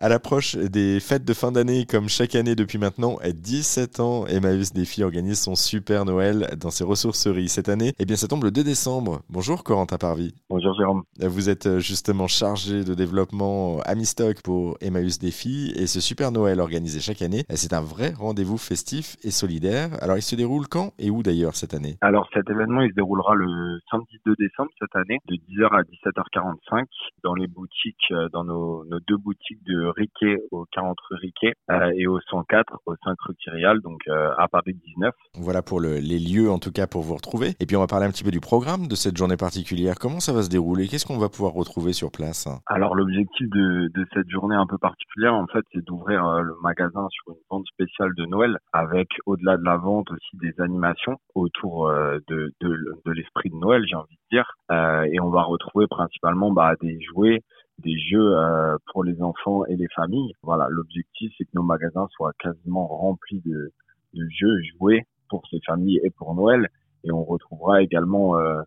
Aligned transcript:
À 0.00 0.08
l'approche 0.08 0.54
des 0.54 1.00
fêtes 1.00 1.24
de 1.24 1.34
fin 1.34 1.50
d'année, 1.50 1.84
comme 1.84 2.08
chaque 2.08 2.36
année 2.36 2.54
depuis 2.54 2.78
maintenant 2.78 3.18
17 3.24 3.98
ans, 3.98 4.26
Emmaüs 4.28 4.72
Défi 4.72 5.02
organise 5.02 5.40
son 5.40 5.56
super 5.56 6.04
Noël 6.04 6.50
dans 6.56 6.70
ses 6.70 6.84
ressourceries. 6.84 7.48
Cette 7.48 7.68
année, 7.68 7.94
eh 7.98 8.04
bien, 8.04 8.14
ça 8.14 8.28
tombe 8.28 8.44
le 8.44 8.52
2 8.52 8.62
décembre. 8.62 9.22
Bonjour 9.28 9.64
Corentin 9.64 9.98
Parvi. 9.98 10.36
Bonjour 10.50 10.72
Jérôme. 10.74 11.02
Vous 11.18 11.50
êtes 11.50 11.80
justement 11.80 12.28
chargé 12.28 12.84
de 12.84 12.94
développement 12.94 13.80
à 13.80 13.96
Mistock 13.96 14.40
pour 14.42 14.78
Emmaüs 14.80 15.18
Défi 15.18 15.72
et 15.74 15.88
ce 15.88 16.00
super 16.00 16.30
Noël 16.30 16.60
organisé 16.60 17.00
chaque 17.00 17.20
année, 17.20 17.42
c'est 17.50 17.72
un 17.72 17.80
vrai 17.80 18.12
rendez-vous 18.16 18.56
festif 18.56 19.16
et 19.24 19.32
solidaire. 19.32 19.90
Alors, 20.00 20.16
il 20.16 20.22
se 20.22 20.36
déroule 20.36 20.68
quand 20.68 20.92
et 21.00 21.10
où 21.10 21.24
d'ailleurs 21.24 21.56
cette 21.56 21.74
année? 21.74 21.96
Alors, 22.02 22.28
cet 22.32 22.48
événement, 22.48 22.82
il 22.82 22.90
se 22.90 22.94
déroulera 22.94 23.34
le 23.34 23.80
samedi 23.90 24.20
2 24.24 24.36
décembre 24.38 24.70
cette 24.78 24.94
année, 24.94 25.18
de 25.26 25.34
10h 25.34 25.76
à 25.76 25.82
17h45, 25.82 26.84
dans 27.24 27.34
les 27.34 27.48
boutiques, 27.48 28.12
euh, 28.12 28.28
dans 28.28 28.44
nos, 28.44 28.84
nos 28.84 29.00
deux 29.00 29.16
boutiques 29.16 29.64
de 29.66 29.87
Riquet 29.90 30.38
au 30.50 30.66
40 30.72 30.96
rue 31.10 31.16
Riquet 31.16 31.54
euh, 31.70 31.92
et 31.96 32.06
au 32.06 32.20
104 32.20 32.80
au 32.86 32.94
5 33.04 33.16
rue 33.20 33.34
Kyrial, 33.36 33.80
donc 33.80 34.00
euh, 34.08 34.30
à 34.38 34.48
Paris 34.48 34.74
19. 34.74 35.14
Voilà 35.34 35.62
pour 35.62 35.80
le, 35.80 35.98
les 35.98 36.18
lieux 36.18 36.50
en 36.50 36.58
tout 36.58 36.72
cas 36.72 36.86
pour 36.86 37.02
vous 37.02 37.14
retrouver. 37.14 37.54
Et 37.60 37.66
puis 37.66 37.76
on 37.76 37.80
va 37.80 37.86
parler 37.86 38.06
un 38.06 38.10
petit 38.10 38.24
peu 38.24 38.30
du 38.30 38.40
programme 38.40 38.86
de 38.86 38.94
cette 38.94 39.16
journée 39.16 39.36
particulière. 39.36 39.94
Comment 40.00 40.20
ça 40.20 40.32
va 40.32 40.42
se 40.42 40.48
dérouler? 40.48 40.88
Qu'est-ce 40.88 41.06
qu'on 41.06 41.18
va 41.18 41.28
pouvoir 41.28 41.52
retrouver 41.52 41.92
sur 41.92 42.10
place? 42.10 42.48
Alors 42.66 42.94
l'objectif 42.94 43.48
de, 43.50 43.88
de, 43.94 44.06
cette 44.14 44.30
journée 44.30 44.56
un 44.56 44.66
peu 44.66 44.78
particulière, 44.78 45.34
en 45.34 45.46
fait, 45.46 45.64
c'est 45.72 45.84
d'ouvrir 45.84 46.26
euh, 46.26 46.40
le 46.40 46.54
magasin 46.62 47.06
sur 47.10 47.32
une 47.32 47.42
vente 47.50 47.66
spéciale 47.66 48.10
de 48.16 48.26
Noël 48.26 48.58
avec 48.72 49.08
au-delà 49.26 49.56
de 49.56 49.64
la 49.64 49.76
vente 49.76 50.10
aussi 50.10 50.36
des 50.36 50.54
animations 50.60 51.16
autour 51.34 51.88
de, 51.88 52.52
de, 52.60 53.00
de 53.04 53.12
l'esprit 53.12 53.50
de 53.50 53.56
Noël, 53.56 53.84
j'ai 53.88 53.96
envie 53.96 54.16
de 54.16 54.36
dire. 54.36 54.56
Et 55.12 55.20
on 55.20 55.30
va 55.30 55.42
retrouver 55.42 55.86
principalement 55.86 56.50
bah, 56.52 56.74
des 56.80 57.00
jouets 57.00 57.42
des 57.78 57.98
jeux 57.98 58.36
euh, 58.36 58.76
pour 58.92 59.04
les 59.04 59.20
enfants 59.22 59.64
et 59.66 59.76
les 59.76 59.88
familles. 59.94 60.32
Voilà, 60.42 60.66
l'objectif 60.70 61.32
c'est 61.36 61.44
que 61.44 61.50
nos 61.54 61.62
magasins 61.62 62.08
soient 62.16 62.32
quasiment 62.38 62.86
remplis 62.86 63.40
de, 63.44 63.72
de 64.14 64.28
jeux 64.30 64.60
joués 64.72 65.06
pour 65.28 65.42
ces 65.50 65.60
familles 65.66 66.00
et 66.02 66.10
pour 66.10 66.34
Noël. 66.34 66.68
Et 67.04 67.12
on 67.12 67.24
retrouvera 67.24 67.82
également 67.82 68.36
euh, 68.36 68.60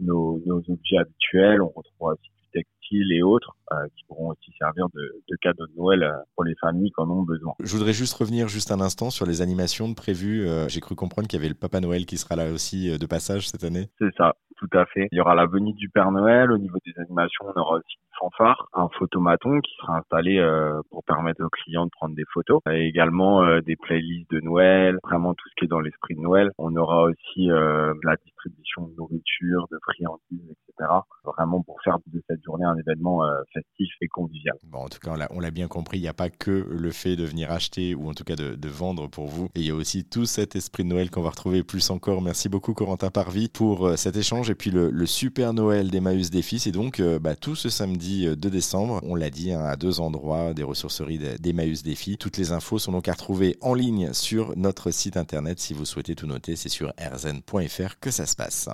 nos, 0.00 0.40
nos, 0.46 0.58
objets 0.58 0.98
habituels, 0.98 1.62
on 1.62 1.72
retrouvera 1.74 2.12
aussi 2.12 2.30
du 2.40 2.48
textile 2.52 3.12
et 3.12 3.22
autres 3.22 3.56
euh, 3.72 3.86
qui 3.96 4.04
pourront 4.06 4.30
aussi 4.30 4.52
servir 4.58 4.86
de, 4.94 5.22
de 5.28 5.36
cadeaux 5.40 5.66
de 5.66 5.76
Noël 5.76 6.02
euh, 6.02 6.12
pour 6.34 6.44
les 6.44 6.54
familles 6.60 6.90
qui 6.90 7.00
en 7.00 7.10
ont 7.10 7.22
besoin. 7.22 7.54
Je 7.60 7.74
voudrais 7.74 7.92
juste 7.92 8.14
revenir 8.14 8.48
juste 8.48 8.70
un 8.70 8.80
instant 8.80 9.10
sur 9.10 9.26
les 9.26 9.42
animations 9.42 9.88
de 9.88 9.94
prévues. 9.94 10.46
Euh, 10.46 10.68
j'ai 10.68 10.80
cru 10.80 10.94
comprendre 10.94 11.28
qu'il 11.28 11.38
y 11.38 11.40
avait 11.40 11.48
le 11.48 11.54
Papa 11.54 11.80
Noël 11.80 12.06
qui 12.06 12.18
sera 12.18 12.36
là 12.36 12.52
aussi 12.52 12.96
de 12.98 13.06
passage 13.06 13.48
cette 13.48 13.64
année. 13.64 13.88
C'est 13.98 14.14
ça, 14.16 14.36
tout 14.58 14.68
à 14.72 14.84
fait. 14.86 15.08
Il 15.12 15.18
y 15.18 15.20
aura 15.20 15.34
la 15.34 15.46
venue 15.46 15.72
du 15.72 15.88
Père 15.88 16.10
Noël. 16.10 16.50
Au 16.50 16.58
niveau 16.58 16.78
des 16.84 16.92
animations, 17.00 17.46
on 17.54 17.60
aura 17.60 17.76
aussi 17.76 17.96
fanfare, 18.18 18.68
un 18.74 18.88
photomaton 18.98 19.60
qui 19.60 19.74
sera 19.80 19.98
installé 19.98 20.38
euh, 20.38 20.80
pour 20.90 21.04
permettre 21.04 21.44
aux 21.44 21.48
clients 21.48 21.86
de 21.86 21.90
prendre 21.90 22.14
des 22.14 22.24
photos, 22.32 22.60
et 22.70 22.86
également 22.86 23.44
euh, 23.44 23.60
des 23.60 23.76
playlists 23.76 24.30
de 24.30 24.40
Noël, 24.40 24.98
vraiment 25.04 25.34
tout 25.34 25.48
ce 25.48 25.54
qui 25.56 25.64
est 25.64 25.68
dans 25.68 25.80
l'esprit 25.80 26.16
de 26.16 26.20
Noël. 26.20 26.50
On 26.58 26.74
aura 26.76 27.04
aussi 27.04 27.50
euh, 27.50 27.94
la 28.02 28.16
distribution 28.16 28.88
de 28.88 28.94
nourriture, 28.96 29.68
de 29.70 29.78
friandises, 29.82 30.50
etc. 30.50 30.90
Vraiment 31.38 31.62
pour 31.62 31.76
faire 31.82 31.98
de 32.06 32.22
cette 32.28 32.42
journée 32.44 32.64
un 32.64 32.76
événement 32.76 33.22
festif 33.52 33.90
et 34.00 34.08
convivial. 34.08 34.56
Bon, 34.64 34.80
en 34.80 34.88
tout 34.88 34.98
cas, 34.98 35.14
on 35.30 35.40
l'a 35.40 35.50
bien 35.50 35.68
compris, 35.68 35.98
il 35.98 36.02
n'y 36.02 36.08
a 36.08 36.14
pas 36.14 36.30
que 36.30 36.66
le 36.68 36.90
fait 36.90 37.16
de 37.16 37.24
venir 37.24 37.50
acheter 37.50 37.94
ou 37.94 38.08
en 38.08 38.14
tout 38.14 38.24
cas 38.24 38.36
de, 38.36 38.54
de 38.54 38.68
vendre 38.68 39.08
pour 39.08 39.28
vous, 39.28 39.46
et 39.54 39.60
il 39.60 39.66
y 39.66 39.70
a 39.70 39.74
aussi 39.74 40.04
tout 40.04 40.26
cet 40.26 40.56
esprit 40.56 40.84
de 40.84 40.88
Noël 40.88 41.10
qu'on 41.10 41.22
va 41.22 41.30
retrouver 41.30 41.62
plus 41.62 41.90
encore. 41.90 42.22
Merci 42.22 42.48
beaucoup 42.48 42.74
Corentin 42.74 43.10
Parvi 43.10 43.48
pour 43.48 43.96
cet 43.96 44.16
échange 44.16 44.50
et 44.50 44.54
puis 44.54 44.70
le, 44.70 44.90
le 44.90 45.06
super 45.06 45.52
Noël 45.52 45.90
d'Emmaüs 45.90 46.30
Défi, 46.30 46.58
c'est 46.58 46.72
donc 46.72 47.00
bah, 47.00 47.36
tout 47.36 47.54
ce 47.54 47.68
samedi 47.68 48.26
2 48.36 48.50
décembre. 48.50 49.00
On 49.02 49.14
l'a 49.14 49.30
dit, 49.30 49.52
hein, 49.52 49.62
à 49.62 49.76
deux 49.76 50.00
endroits 50.00 50.54
des 50.54 50.62
ressourceries 50.62 51.18
d'Emmaüs 51.38 51.82
Défi. 51.82 52.18
Toutes 52.18 52.36
les 52.36 52.52
infos 52.52 52.78
sont 52.78 52.92
donc 52.92 53.08
à 53.08 53.12
retrouver 53.12 53.56
en 53.60 53.74
ligne 53.74 54.12
sur 54.12 54.56
notre 54.56 54.90
site 54.90 55.16
internet. 55.16 55.60
Si 55.60 55.74
vous 55.74 55.84
souhaitez 55.84 56.14
tout 56.14 56.26
noter, 56.26 56.56
c'est 56.56 56.68
sur 56.68 56.92
rzn.fr 56.98 57.98
que 58.00 58.10
ça 58.10 58.26
se 58.26 58.36
passe. 58.36 58.66